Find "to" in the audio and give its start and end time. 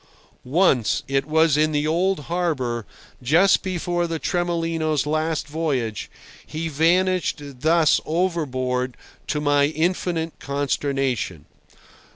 9.27-9.39